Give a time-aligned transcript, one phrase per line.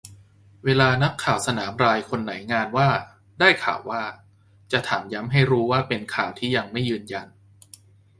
[0.63, 2.89] เวลานักข่าวสนามรายคนไหนงานว่า
[3.39, 4.03] "ได้ข่าวว่า"
[4.71, 7.27] จะถามย้ำให้รู้ว่าเป็นข่าวที่ยังไม่ยืนยัน